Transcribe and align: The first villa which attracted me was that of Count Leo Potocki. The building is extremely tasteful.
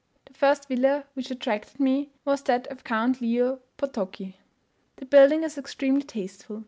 The 0.25 0.33
first 0.33 0.67
villa 0.67 1.05
which 1.13 1.29
attracted 1.29 1.79
me 1.79 2.09
was 2.25 2.41
that 2.45 2.65
of 2.71 2.83
Count 2.83 3.21
Leo 3.21 3.59
Potocki. 3.77 4.37
The 4.95 5.05
building 5.05 5.43
is 5.43 5.59
extremely 5.59 6.01
tasteful. 6.01 6.59